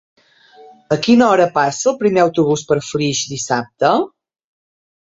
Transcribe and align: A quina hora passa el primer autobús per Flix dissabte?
A 0.95 0.97
quina 1.07 1.27
hora 1.33 1.47
passa 1.59 1.91
el 1.93 1.99
primer 2.01 2.25
autobús 2.27 2.67
per 2.73 2.81
Flix 2.89 3.25
dissabte? 3.37 3.97